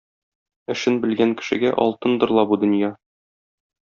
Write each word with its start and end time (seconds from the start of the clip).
Эшен 0.73 0.95
белгән 1.03 1.35
кешегә 1.41 1.73
алтындыр 1.83 2.35
ла 2.39 2.47
бу 2.53 2.61
дөнья 2.65 2.93